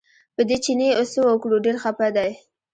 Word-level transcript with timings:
په 0.35 0.41
دې 0.49 0.57
چیني 0.63 0.87
اوس 0.97 1.09
څه 1.13 1.19
وکړو 1.25 1.57
ډېر 1.65 1.75
خپه 1.83 2.07
دی. 2.15 2.31